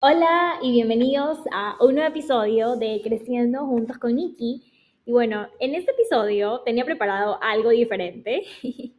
[0.00, 4.62] Hola y bienvenidos a un nuevo episodio de Creciendo Juntos con Nikki.
[5.04, 8.44] Y bueno, en este episodio tenía preparado algo diferente,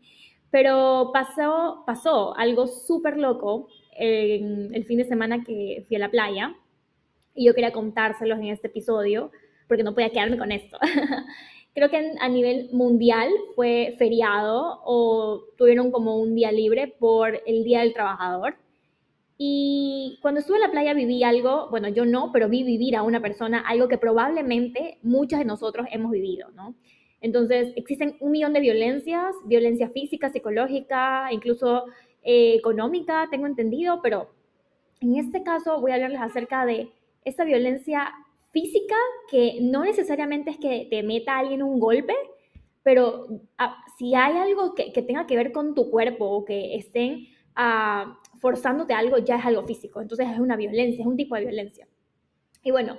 [0.52, 6.12] pero pasó, pasó algo súper loco en el fin de semana que fui a la
[6.12, 6.54] playa
[7.34, 9.32] y yo quería contárselos en este episodio
[9.70, 10.78] porque no podía quedarme con esto.
[11.74, 17.64] Creo que a nivel mundial fue feriado o tuvieron como un día libre por el
[17.64, 18.58] Día del Trabajador.
[19.42, 19.79] Y
[20.22, 23.22] cuando estuve en la playa viví algo, bueno, yo no, pero vi vivir a una
[23.22, 26.76] persona algo que probablemente muchos de nosotros hemos vivido, ¿no?
[27.22, 31.86] Entonces, existen un millón de violencias, violencia física, psicológica, incluso
[32.24, 34.30] eh, económica, tengo entendido, pero
[35.02, 36.92] en este caso voy a hablarles acerca de
[37.26, 38.12] esa violencia
[38.52, 38.96] física
[39.30, 42.16] que no necesariamente es que te meta a alguien un golpe,
[42.84, 46.76] pero ah, si hay algo que, que, tenga que ver con tu cuerpo o que
[46.76, 50.02] estén uh, forzándote algo, ya es algo físico.
[50.02, 51.88] Entonces es una violencia, es un tipo de violencia.
[52.64, 52.98] Y bueno,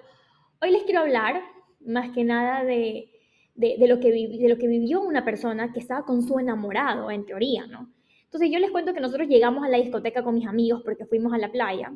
[0.61, 1.43] hoy les quiero hablar
[1.81, 3.11] más que nada de,
[3.55, 7.93] de, lo, que vivió una persona que estaba con su enamorado, en teoría, ¿no?
[8.25, 11.33] Entonces yo les cuento que nosotros llegamos a la discoteca con mis amigos porque fuimos
[11.33, 11.93] a la playa.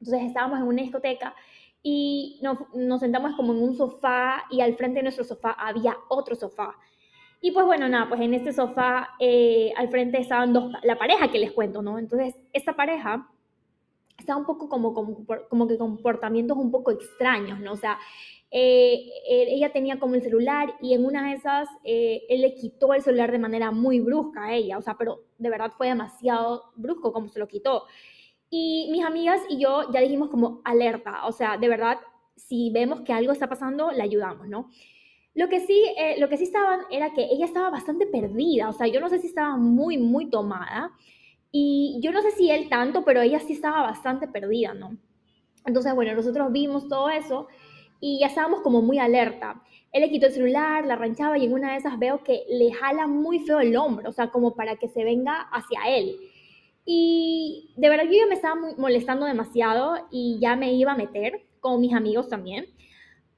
[0.00, 1.34] Entonces estábamos en una discoteca
[1.82, 6.36] y nos, sentamos como en un sofá y al frente de nuestro sofá había otro
[6.36, 6.76] sofá.
[7.40, 11.30] Y pues bueno, nada, pues en este sofá eh, al frente estaban dos, la pareja
[11.30, 11.98] que les cuento, ¿no?
[11.98, 13.28] Entonces, esta pareja
[14.18, 17.72] estaba un poco como, como, como que comportamientos un poco extraños, ¿no?
[17.72, 17.98] O sea,
[18.50, 22.94] eh, ella tenía como el celular y en una de esas eh, él le quitó
[22.94, 26.64] el celular de manera muy brusca a ella, o sea, pero de verdad fue demasiado
[26.74, 27.84] brusco como se lo quitó.
[28.50, 31.98] Y mis amigas y yo ya dijimos como alerta, o sea, de verdad,
[32.36, 34.70] si vemos que algo está pasando, le ayudamos, ¿no?
[35.34, 38.72] Lo que sí, eh, lo que sí estaban era que ella estaba bastante perdida, o
[38.72, 40.92] sea, yo no sé si estaba muy, muy tomada,
[41.50, 44.96] y yo no sé si él tanto, pero ella sí estaba bastante perdida, ¿no?
[45.64, 47.48] Entonces, bueno, nosotros vimos todo eso
[48.00, 49.62] y ya estábamos como muy alerta.
[49.92, 52.72] Él le quitó el celular, la ranchaba y en una de esas veo que le
[52.72, 56.16] jala muy feo el hombro, o sea, como para que se venga hacia él.
[56.84, 61.80] Y de verdad yo me estaba molestando demasiado y ya me iba a meter con
[61.80, 62.66] mis amigos también.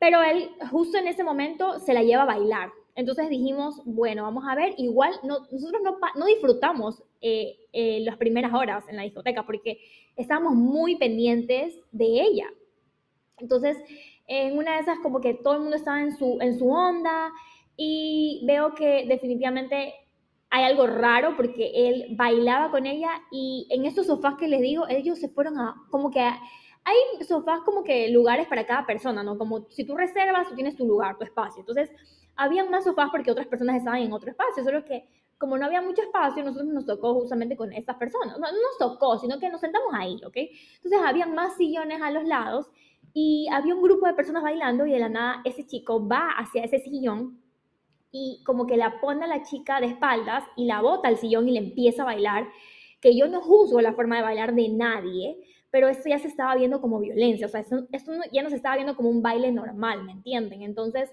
[0.01, 2.73] Pero él justo en ese momento se la lleva a bailar.
[2.97, 5.81] Entonces dijimos, bueno, vamos a ver, igual no, nosotros
[6.17, 9.79] no, disfrutamos eh, eh, las primeras horas en la discoteca porque
[10.17, 12.47] estábamos muy pendientes de ella.
[13.39, 13.77] Entonces,
[14.27, 17.31] en una de esas como que todo el mundo estaba en su, onda
[17.77, 19.95] y veo que definitivamente
[20.51, 24.87] hay algo raro porque él bailaba con ella y en estos sofás que les digo,
[24.89, 26.21] ellos se fueron a, como que
[26.85, 29.39] hay sofás como que lugares para cada persona, ¿no?
[29.39, 31.61] Como si tú reservas, tú tienes tu lugar, tu espacio.
[31.61, 31.91] Entonces,
[32.37, 35.05] habían más sofás porque otras personas estaban en otro espacio, solo que
[35.39, 38.39] como no había mucho espacio, nosotros nos tocó justamente con estas personas.
[38.39, 40.37] No, no nos tocó, sino que nos sentamos ahí, ¿ok?
[40.37, 42.71] Entonces, había más sillones a los lados
[43.15, 46.63] y había un grupo de personas bailando y de la nada ese chico va hacia
[46.65, 47.41] ese sillón
[48.13, 51.49] y como que la pone a la chica de espaldas y la bota al sillón
[51.49, 52.49] y le empieza a bailar,
[53.01, 55.37] que yo no juzgo la forma de bailar de nadie,
[55.71, 57.87] pero esto ya se estaba viendo como violencia, o sea, esto,
[58.33, 60.63] ya no se estaba viendo como un baile normal, ¿me entienden?
[60.63, 61.11] Entonces,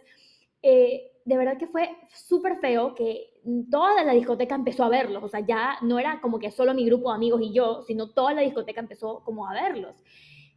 [0.62, 3.30] eh, de verdad que fue súper feo que
[3.70, 6.86] toda la discoteca empezó a verlos, o sea, ya no era como que solo mi
[6.86, 9.96] grupo de amigos y yo, sino toda la discoteca empezó como a verlos.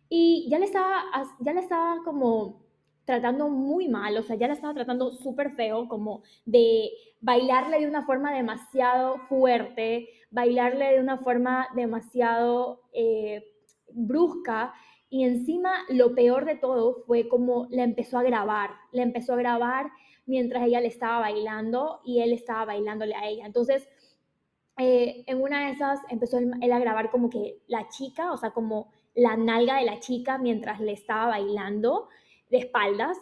[0.09, 1.05] Y ya le estaba,
[1.41, 2.62] ya le estaba como
[3.05, 6.91] tratando muy mal, o sea, ya la estaba tratando súper feo, como de
[7.21, 13.44] bailarle de una forma demasiado fuerte, bailarle de una forma demasiado eh,
[13.94, 14.72] brusca.
[15.08, 19.36] Y encima lo peor de todo fue como la empezó a grabar, le empezó a
[19.36, 19.90] grabar
[20.26, 23.46] mientras ella le estaba bailando y él estaba bailándole a ella.
[23.46, 23.88] Entonces,
[24.78, 28.52] eh, en una de esas empezó él, a grabar como que la chica, o sea,
[28.52, 32.08] como la nalga de la chica mientras le estaba bailando
[32.48, 33.18] de espaldas,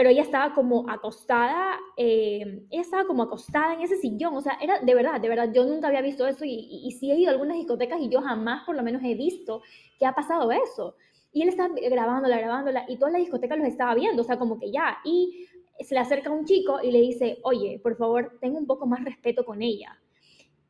[0.00, 4.56] pero ella estaba como acostada, eh, ella estaba como acostada en ese sillón, o sea,
[4.58, 7.28] era de verdad, de verdad, yo nunca había visto eso y, y, sí he ido
[7.28, 9.60] a algunas discotecas y yo jamás por lo menos he visto
[9.98, 10.96] que ha pasado eso.
[11.34, 14.58] Y él estaba grabándola, grabándola y toda la discoteca los estaba viendo, o sea, como
[14.58, 15.46] que ya, y
[15.80, 19.04] se le acerca un chico y le dice, oye, por favor, ten un poco más
[19.04, 20.00] respeto con ella.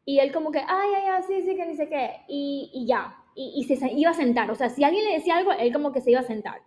[0.04, 2.84] Y él como que, ay, ay, ay, sí, sí, que ni sé qué, y, y
[2.84, 5.72] ya, y, y se iba a sentar, o sea, si alguien le decía algo, él
[5.72, 6.60] como que se iba a sentar.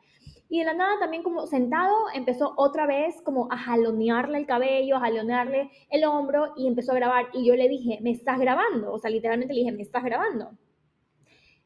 [0.53, 4.97] Y de la nada también como sentado empezó otra vez como a jalonearle el cabello,
[4.97, 7.25] a jalonearle el hombro y empezó a grabar.
[7.33, 8.94] Y yo le dije, ¿me estás grabando?
[8.94, 10.51] O sea, literalmente le dije, ¿me estás grabando?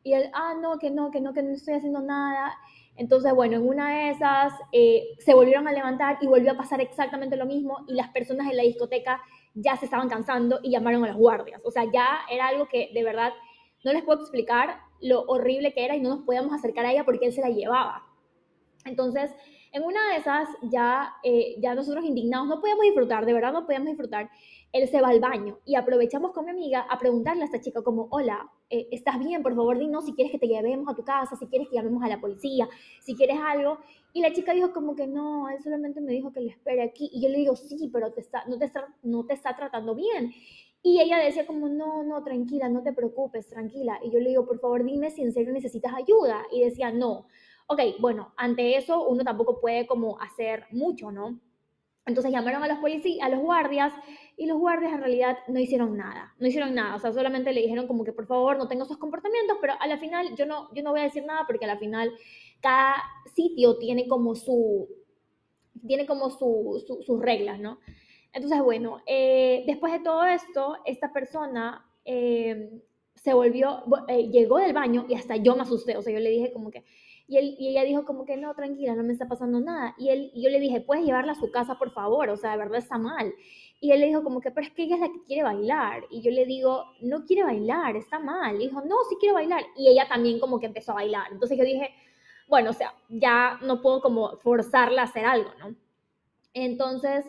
[0.04, 2.58] Y él, ah, no, que no, que no, que no estoy haciendo nada.
[2.96, 6.80] Entonces, bueno, en una de esas eh, se volvieron a levantar y volvió a pasar
[6.80, 9.22] exactamente lo mismo y las personas en la discoteca
[9.54, 11.60] ya se estaban cansando y llamaron a los guardias.
[11.66, 13.34] O sea, ya era algo que de verdad
[13.84, 17.04] no les puedo explicar lo horrible que era y no nos podíamos acercar a ella
[17.04, 18.07] porque él se la llevaba.
[18.88, 19.32] Entonces,
[19.72, 23.66] en una de esas, ya, eh, ya nosotros indignados no podíamos disfrutar, de verdad no
[23.66, 24.30] podíamos disfrutar.
[24.72, 27.82] Él se va al baño y aprovechamos con mi amiga a preguntarle a esta chica
[27.82, 29.44] como, hola, eh, ¿estás bien?
[29.44, 32.04] Por favor, dinos si quieres que te llevemos a tu casa, si quieres que llamemos
[32.04, 32.68] a la policía,
[33.02, 33.80] si quieres algo.
[34.14, 37.10] Y la chica dijo como que no, él solamente me dijo que le espere aquí.
[37.14, 40.34] Y yo le digo, sí, pero te no, te está, no te está tratando bien.
[40.84, 44.00] Y ella decía como, no, no, tranquila, no te preocupes, tranquila.
[44.04, 46.46] Y yo le digo, por favor, dime si en serio necesitas ayuda.
[46.52, 47.28] Y decía, no.
[47.68, 51.40] Ok, bueno, ante eso uno tampoco puede como hacer mucho, ¿no?
[52.06, 53.94] Entonces llamaron a los policías, a los guardias,
[54.38, 57.62] y los guardias en realidad no hicieron nada, no hicieron nada, o sea, solamente le
[57.62, 60.74] dijeron como que por favor no tenga esos comportamientos, pero a la final yo no,
[60.74, 62.14] yo no voy a decir nada porque a la final
[62.62, 62.96] cada
[63.36, 64.88] sitio tiene como su,
[65.86, 67.80] tiene como su, sus reglas, ¿no?
[68.32, 72.70] Entonces, bueno, eh, después de todo esto, esta persona eh,
[73.16, 76.30] se volvió, eh, llegó del baño y hasta yo me asusté, o sea, yo le
[76.30, 76.86] dije como que,
[77.28, 79.94] y, él, y ella dijo como que no, tranquila, no me está pasando nada.
[79.98, 82.58] Y, él, yo le dije, puedes llevarla a su casa, por favor, o sea, de
[82.58, 83.34] verdad está mal.
[83.82, 86.06] Y él le dijo como que, pero es que ella es la que quiere bailar.
[86.10, 88.56] Y yo le digo, no quiere bailar, está mal.
[88.56, 89.62] Y dijo, no, sí quiero bailar.
[89.76, 91.28] Y ella también como que empezó a bailar.
[91.32, 91.92] Entonces yo dije,
[92.48, 95.76] bueno, o sea, ya no puedo como forzarla a hacer algo, ¿no?
[96.54, 97.26] Entonces,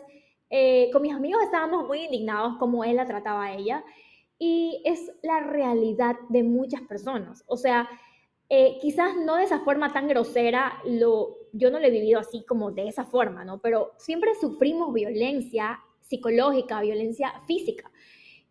[0.49, 3.83] eh, con mis amigos estábamos muy indignados como él la trataba a ella.
[4.39, 7.43] Y es la realidad de muchas personas.
[7.47, 7.89] O sea,
[8.49, 12.43] eh, quizás no de esa forma tan grosera, lo, yo no lo he vivido así
[12.45, 13.59] como de esa forma, ¿no?
[13.59, 17.91] Pero siempre sufrimos violencia psicológica, violencia física.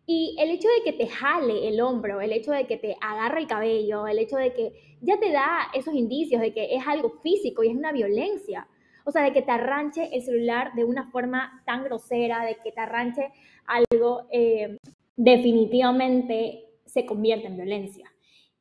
[0.05, 3.41] Y el hecho de que te jale el hombro, el hecho de que te agarre
[3.41, 7.19] el cabello, el hecho de que ya te da esos indicios de que es algo
[7.21, 8.67] físico y es una violencia.
[9.05, 12.71] O sea, de que te arranche el celular de una forma tan grosera, de que
[12.71, 13.31] te arranche
[13.65, 14.77] algo, eh,
[15.15, 18.11] definitivamente se convierte en violencia.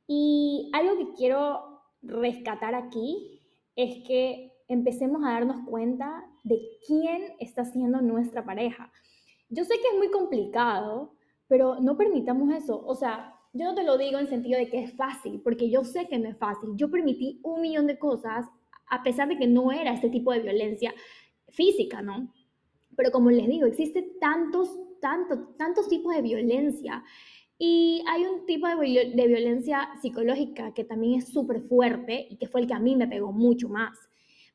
[0.09, 3.41] Y algo que quiero rescatar aquí
[3.77, 8.91] es que empecemos a darnos cuenta de quién está siendo nuestra pareja.
[9.51, 11.15] Yo sé que es muy complicado,
[11.47, 12.83] pero no permitamos eso.
[12.87, 15.85] O sea, yo no te lo digo en sentido de que es fácil, porque yo
[15.85, 16.71] sé que no es fácil.
[16.75, 18.47] Yo permití un millón de cosas
[18.91, 20.95] a pesar de que no era este tipo de violencia
[21.49, 22.33] física, ¿no?
[22.97, 24.71] Pero como les digo, existen tantos,
[25.01, 27.05] tantos, tantos tipos de violencia
[27.59, 32.47] y hay un tipo de, de violencia psicológica que también es súper fuerte y que
[32.47, 33.99] fue el que a mí me pegó mucho más.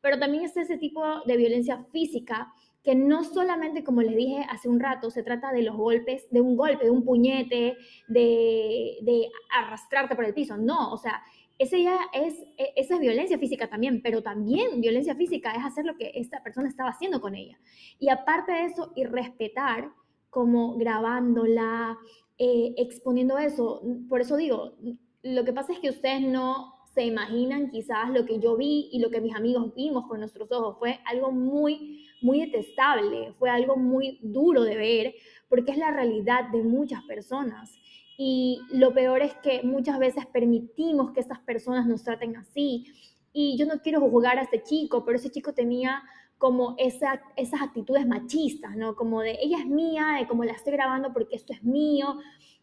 [0.01, 2.53] Pero también es ese tipo de violencia física
[2.83, 6.41] que no solamente, como les dije hace un rato, se trata de los golpes, de
[6.41, 7.77] un golpe, de un puñete,
[8.07, 10.57] de, de arrastrarte por el piso.
[10.57, 11.23] No, o sea,
[11.57, 15.85] esa ya es, e, esa es violencia física también, pero también violencia física es hacer
[15.85, 17.57] lo que esta persona estaba haciendo con ella.
[17.99, 19.91] Y aparte de eso, y respetar
[20.33, 21.97] como grabándola,
[22.39, 23.81] eh, exponiendo eso.
[24.09, 24.73] Por eso digo,
[25.21, 28.99] lo que pasa es que ustedes no se imaginan quizás lo que yo vi y
[28.99, 30.77] lo que mis amigos vimos con nuestros ojos.
[30.79, 35.13] Fue algo muy, muy detestable, fue algo muy duro de ver,
[35.49, 37.71] porque es la realidad de muchas personas.
[38.17, 42.85] Y lo peor es que muchas veces permitimos que estas personas nos traten así.
[43.33, 46.01] Y yo no quiero juzgar a este chico, pero ese chico tenía
[46.43, 48.97] como esa, esas actitudes machistas, ¿no?
[48.97, 52.17] Como de ella es mía, de como la estoy grabando porque esto es mío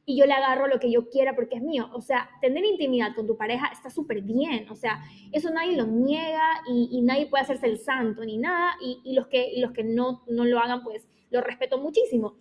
[0.04, 1.88] y yo le agarro lo que yo quiera porque es mío.
[1.94, 5.86] O sea, tener intimidad con tu pareja está súper bien, o sea, eso nadie lo
[5.86, 10.24] niega y, nadie puede hacerse el santo ni nada y, los que, los que no,
[10.28, 12.34] no lo hagan, pues lo respeto muchísimo.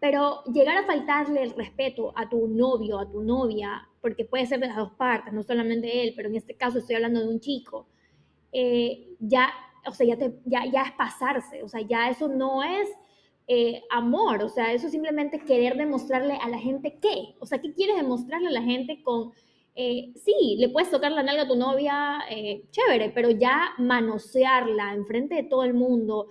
[0.00, 4.58] Pero llegar a faltarle el respeto a tu novio, a tu novia, porque puede ser
[4.58, 7.40] de las dos partes, no solamente él, pero en este caso estoy hablando de un
[7.40, 7.88] chico,
[8.52, 9.52] eh, ya
[9.86, 12.88] o sea, ya, te, ya, ya es pasarse, o sea, ya eso no es
[13.46, 17.60] eh, amor, o sea, eso es simplemente querer demostrarle a la gente qué, o sea,
[17.60, 19.32] ¿qué quieres demostrarle a la gente con,
[19.74, 24.94] eh, sí, le puedes tocar la nalga a tu novia, eh, chévere, pero ya manosearla
[24.94, 26.28] enfrente de todo el mundo,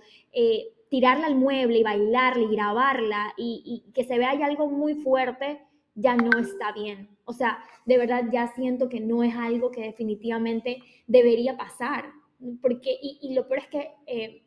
[0.88, 4.94] tirarla al mueble y bailarla y grabarla y, y que se vea ya algo muy
[4.94, 5.60] fuerte,
[5.94, 7.16] ya no está bien.
[7.24, 12.12] O sea, de verdad ya siento que no es algo que definitivamente debería pasar
[12.60, 14.42] porque, y, lo peor es que eh,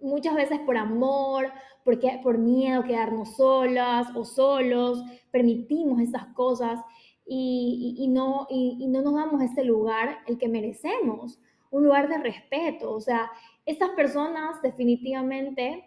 [0.00, 1.50] muchas veces por amor,
[1.84, 6.80] porque, por miedo a quedarnos solas o solos, permitimos esas cosas
[7.26, 11.40] y, no, y, no nos damos ese lugar el que merecemos,
[11.70, 12.92] un lugar de respeto.
[12.92, 13.30] O sea,
[13.64, 15.84] estas personas definitivamente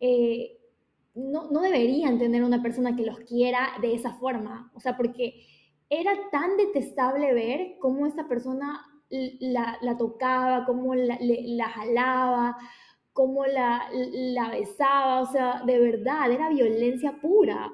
[0.00, 0.58] eh,
[1.14, 4.70] no, no, deberían tener una persona que los quiera de esa forma.
[4.74, 5.46] O sea, porque
[5.90, 8.93] era tan detestable ver cómo esta persona
[9.40, 12.56] la, tocaba, cómo la, la jalaba,
[13.12, 17.72] cómo la, la, besaba, o sea, de verdad, era violencia pura.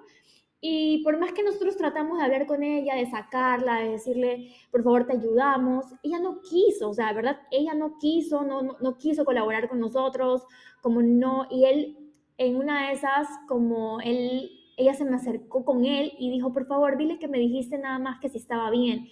[0.60, 4.82] Y por más que nosotros tratamos de hablar con ella, de sacarla, de decirle, por
[4.82, 7.40] favor, te ayudamos, ella no quiso, o sea, ¿verdad?
[7.50, 10.42] Ella no quiso, no, no, no quiso colaborar con nosotros,
[10.82, 11.96] como no, y él,
[12.36, 16.66] en una de esas, como él, ella se me acercó con él y dijo, por
[16.66, 19.08] favor, dile que me dijiste nada más que si estaba bien.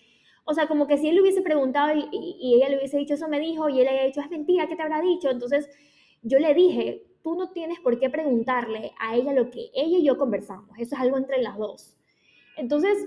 [0.51, 2.09] O sea, como que si él le hubiese preguntado y,
[2.41, 4.67] y ella le hubiese dicho, eso me dijo, y él le había dicho, es mentira,
[4.67, 5.31] ¿qué te habrá dicho?
[5.31, 5.69] Entonces,
[6.23, 10.05] yo le dije, tú no tienes por qué preguntarle a ella lo que ella y
[10.05, 10.71] yo conversamos.
[10.79, 11.97] Eso es algo entre las dos.
[12.57, 13.07] Entonces,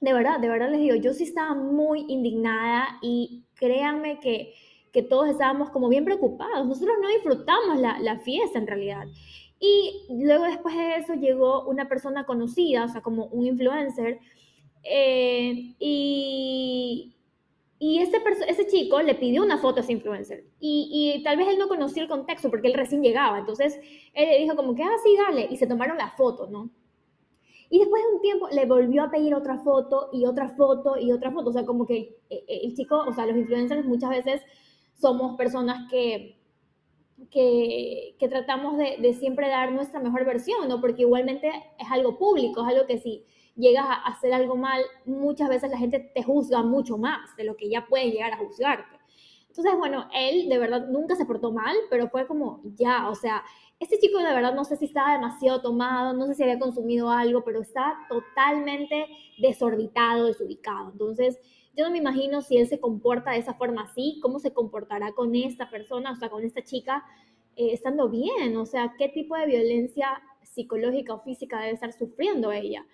[0.00, 4.52] de verdad, de verdad les digo, yo sí estaba muy indignada y créanme que,
[4.92, 6.66] que todos estábamos como bien preocupados.
[6.66, 9.06] Nosotros no disfrutamos la, la fiesta en realidad.
[9.60, 14.18] Y luego después de eso llegó una persona conocida, o sea, como un influencer,
[14.84, 17.14] eh, y,
[17.78, 20.44] y ese, ese chico le pidió una foto a ese influencer.
[20.60, 23.38] Y, y, tal vez él no conocía el contexto porque él recién llegaba.
[23.38, 23.80] Entonces
[24.12, 25.48] él le dijo como que, ah, sí, dale.
[25.50, 26.70] Y se tomaron la foto, ¿no?
[27.70, 31.12] Y después de un tiempo le volvió a pedir otra foto y otra foto y
[31.12, 31.50] otra foto.
[31.50, 34.42] O sea, como que eh, eh, el chico, o sea, los influencers muchas veces
[34.94, 36.38] somos personas que,
[37.30, 40.80] que, que tratamos de, de, siempre dar nuestra mejor versión, ¿no?
[40.80, 41.48] Porque igualmente
[41.78, 43.24] es algo público, es algo que sí
[43.56, 47.56] llegas a hacer algo mal, muchas veces la gente te juzga mucho más de lo
[47.56, 48.98] que ya puede llegar a juzgarte.
[49.48, 53.44] Entonces, bueno, él de verdad nunca se portó mal, pero fue como, ya, o sea,
[53.78, 57.10] este chico de verdad no sé si estaba demasiado tomado, no sé si había consumido
[57.10, 59.06] algo, pero está totalmente
[59.38, 60.90] desorbitado, desubicado.
[60.90, 61.38] Entonces,
[61.76, 65.12] yo no me imagino si él se comporta de esa forma así, cómo se comportará
[65.12, 67.04] con esta persona, o sea, con esta chica,
[67.56, 72.52] eh, estando bien, o sea, qué tipo de violencia psicológica o física debe estar sufriendo
[72.52, 72.84] ella.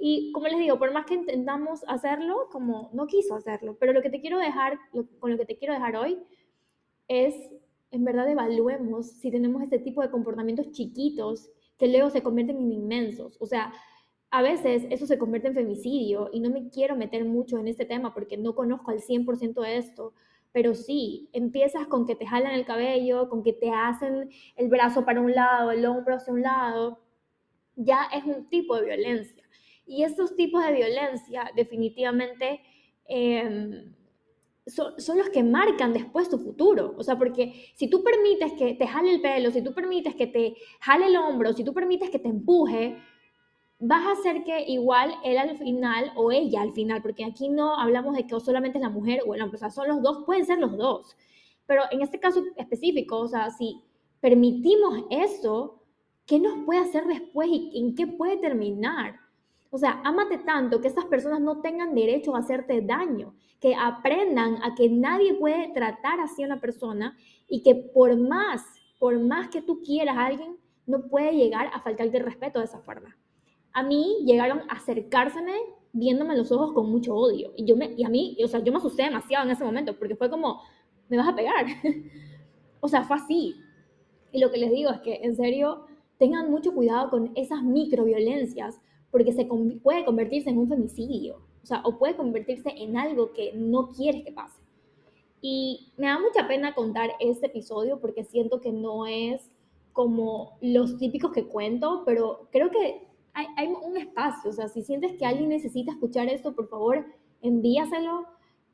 [0.00, 3.76] Y como les digo, por más que intentamos hacerlo, como no quiso hacerlo.
[3.78, 4.78] Pero lo que te quiero dejar,
[5.18, 6.18] con lo que te quiero dejar hoy,
[7.06, 7.34] es
[7.90, 12.72] en verdad evaluemos si tenemos este tipo de comportamientos chiquitos que luego se convierten en
[12.72, 13.36] inmensos.
[13.40, 13.72] O sea,
[14.30, 17.84] a veces eso se convierte en femicidio y no me quiero meter mucho en este
[17.84, 20.14] tema porque no conozco al 100% de esto,
[20.52, 25.04] pero sí, empiezas con que te jalan el cabello, con que te hacen el brazo
[25.04, 27.00] para un lado, el hombro hacia un lado,
[27.76, 29.44] ya es un tipo de violencia.
[29.90, 32.60] Y estos tipos de violencia definitivamente
[33.08, 33.92] em,
[34.66, 36.94] son, son, los que marcan después tu futuro.
[36.96, 40.28] O sea, porque si tú permites que te jale el pelo, si tú permites que
[40.28, 42.96] te jale el hombro, si tú permites que te empuje,
[43.80, 47.74] vas a hacer que igual él al final o ella al final, porque aquí no
[47.76, 50.24] hablamos de que solamente es la mujer o el hombre, o sea, son los dos,
[50.24, 51.16] pueden ser los dos.
[51.66, 53.82] Pero en este caso específico, o sea, si
[54.20, 55.82] permitimos eso,
[56.26, 59.18] ¿qué nos puede hacer después y en qué puede terminar?
[59.70, 64.62] O sea, ámate tanto que esas personas no tengan derecho a hacerte daño, que aprendan
[64.62, 67.16] a que nadie puede tratar así a una persona
[67.48, 68.64] y que por más,
[68.98, 72.64] por más que tú quieras a alguien, no puede llegar a faltarte el respeto de
[72.64, 73.16] esa forma.
[73.72, 75.54] A mí llegaron a acercárseme
[75.92, 77.52] viéndome los ojos con mucho odio.
[77.56, 79.96] Y, yo me, y a mí, o sea, yo me asusté demasiado en ese momento
[79.96, 80.62] porque fue como,
[81.08, 81.66] me vas a pegar.
[82.80, 83.56] o sea, fue así.
[84.32, 85.86] Y lo que les digo es que, en serio,
[86.18, 89.46] tengan mucho cuidado con esas microviolencias porque se
[89.82, 94.24] puede convertirse en un femicidio, o sea, o puede convertirse en algo que no quieres
[94.24, 94.60] que pase.
[95.42, 99.50] Y me da mucha pena contar este episodio porque siento que no es
[99.92, 104.82] como los típicos que cuento, pero creo que hay, hay un espacio, o sea, si
[104.82, 107.06] sientes que alguien necesita escuchar esto, por favor,
[107.42, 108.26] envíaselo.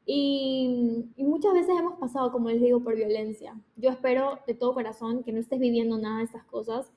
[0.08, 3.58] Y, y, muchas veces hemos pasado, como les digo, por violencia.
[3.74, 6.92] Yo espero de todo corazón que no estés viviendo nada de estas cosas,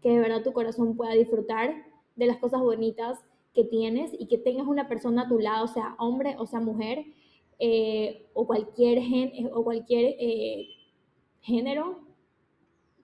[0.00, 1.74] que de verdad tu corazón pueda disfrutar
[2.16, 3.18] de las cosas bonitas
[3.54, 7.04] que tienes y que tengas una persona a tu lado, sea hombre o sea mujer,
[7.58, 10.68] eh, o cualquier, gen, eh, o cualquier eh,
[11.40, 12.00] género,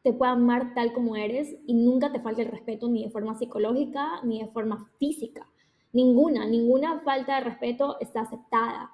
[0.02, 3.34] te pueda amar tal como eres y nunca te falte el respeto ni de forma
[3.34, 5.46] psicológica ni de forma física.
[5.92, 8.90] Ninguna, ninguna falta de respeto está aceptada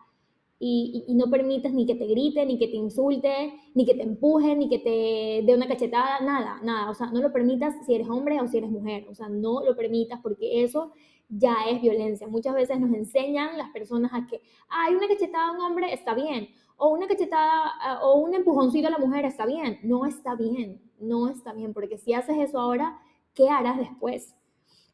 [0.66, 4.56] y, no permites ni que te grite, ni que te insulte, ni que te empuje,
[4.56, 6.90] ni que te dé una cachetada, nada, nada.
[6.90, 9.06] O sea, no lo permitas si eres hombre o si eres mujer.
[9.10, 10.92] O sea, no lo permitas porque eso
[11.28, 12.26] ya es violencia.
[12.28, 14.40] Muchas veces nos enseñan las personas a que,
[14.70, 16.48] hay una cachetada a un hombre, está bien.
[16.76, 19.80] O una cachetada o un empujoncito a la mujer, está bien.
[19.82, 21.74] No está bien, no está bien.
[21.74, 22.98] Porque si haces eso ahora,
[23.34, 24.34] ¿qué harás después?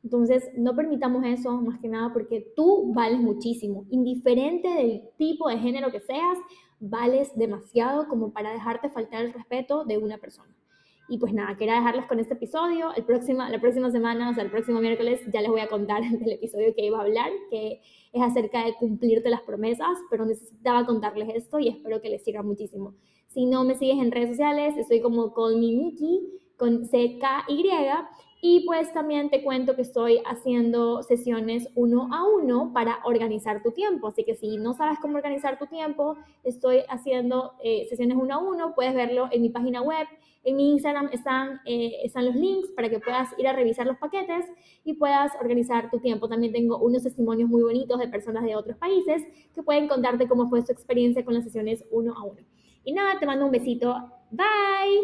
[0.02, 3.85] Entonces, no permitamos eso más que nada porque tú vales muchísimo.
[3.90, 6.38] Indiferente del tipo de género que seas,
[6.80, 10.54] vales demasiado como para dejarte faltar el respeto de una persona.
[11.11, 12.95] Y pues nada, quería dejarlos con este episodio.
[12.95, 16.02] El próximo, la próxima semana, o sea, el próximo miércoles, ya les voy a contar
[16.09, 17.80] del episodio que iba a hablar, que
[18.12, 22.42] es acerca de cumplirte las promesas, pero necesitaba contarles esto y espero que les sirva
[22.42, 22.95] muchísimo.
[23.26, 25.66] Si no me sigues en redes sociales, estoy como Call Me
[26.61, 27.71] con CKY.
[28.43, 33.73] Y pues también te cuento que estoy haciendo sesiones uno a uno para organizar tu
[33.73, 34.09] tiempo.
[34.09, 38.38] Así que si no sabes cómo organizar tu tiempo, estoy haciendo eh, sesiones uno a
[38.38, 38.75] uno.
[38.75, 40.07] Puedes verlo en mi página web.
[40.43, 43.99] En mi Instagram están, eh, están los links para que puedas ir a revisar los
[43.99, 44.47] paquetes
[44.85, 46.26] y puedas organizar tu tiempo.
[46.26, 49.23] También tengo unos testimonios muy bonitos de personas de otros países
[49.55, 52.40] que pueden contarte cómo fue su experiencia con las sesiones uno a uno.
[52.85, 53.95] Y nada, te mando un besito.
[54.31, 54.99] Bye.